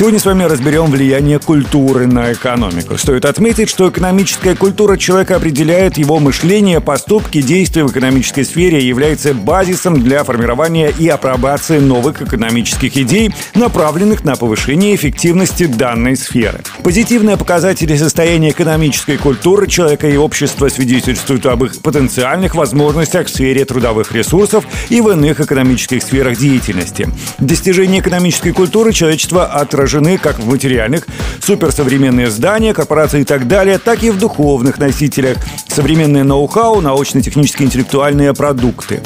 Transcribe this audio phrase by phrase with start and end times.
[0.00, 2.96] Сегодня с вами разберем влияние культуры на экономику.
[2.96, 8.86] Стоит отметить, что экономическая культура человека определяет его мышление, поступки, действия в экономической сфере и
[8.86, 16.62] является базисом для формирования и апробации новых экономических идей, направленных на повышение эффективности данной сферы.
[16.82, 23.66] Позитивные показатели состояния экономической культуры человека и общества свидетельствуют об их потенциальных возможностях в сфере
[23.66, 27.06] трудовых ресурсов и в иных экономических сферах деятельности.
[27.38, 31.06] Достижение экономической культуры человечества отражает отражены как в материальных,
[31.40, 35.36] суперсовременные здания, корпорации и так далее, так и в духовных носителях,
[35.66, 39.00] современное ноу-хау, научно-технические интеллектуальные продукты.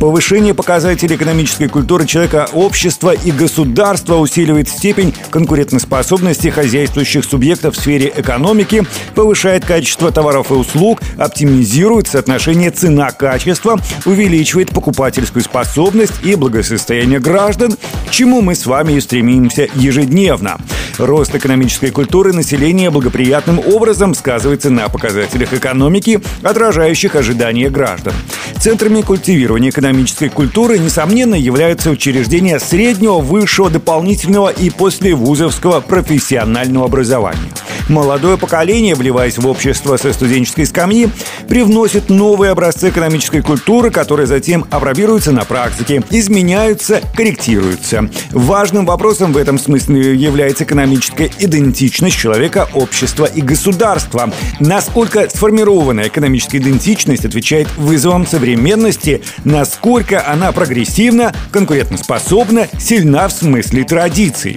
[0.00, 8.12] Повышение показателей экономической культуры человека, общества и государства усиливает степень конкурентоспособности хозяйствующих субъектов в сфере
[8.14, 17.76] экономики, повышает качество товаров и услуг, оптимизирует соотношение цена-качество, увеличивает покупательскую способность и благосостояние граждан,
[18.06, 20.58] к чему мы с вами и стремимся ежедневно.
[20.98, 28.14] Рост экономической культуры населения благоприятным образом сказывается на показателях экономики, отражающих ожидания граждан.
[28.60, 37.52] Центрами культивирования экономической культуры, несомненно, являются учреждения среднего, высшего, дополнительного и послевузовского профессионального образования.
[37.88, 41.08] Молодое поколение, вливаясь в общество со студенческой скамьи,
[41.48, 48.10] привносит новые образцы экономической культуры, которые затем апробируются на практике, изменяются, корректируются.
[48.30, 54.32] Важным вопросом в этом смысле является экономическая идентичность человека, общества и государства.
[54.60, 64.56] Насколько сформированная экономическая идентичность отвечает вызовам современности, насколько она прогрессивна, конкурентоспособна, сильна в смысле традиций.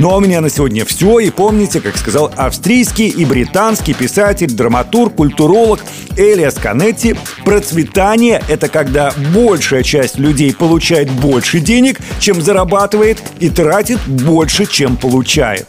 [0.00, 1.18] Ну а у меня на сегодня все.
[1.18, 5.80] И помните, как сказал австрийский и британский писатель, драматург, культуролог
[6.16, 14.00] Элиас Канетти, процветание– это когда большая часть людей получает больше денег, чем зарабатывает, и тратит
[14.06, 15.66] больше, чем получает.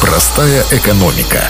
[0.00, 1.42] Простая экономика.